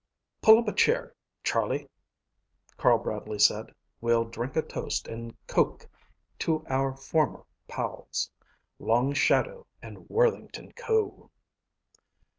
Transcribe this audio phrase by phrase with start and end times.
[0.41, 1.13] "Pull up a chair,
[1.43, 1.87] Charlie,"
[2.75, 3.67] Carl Bradley said.
[4.01, 5.87] "We'll drink a toast in coke
[6.39, 8.31] to our former pals.
[8.79, 11.29] Long Shadow and Worthington Ko."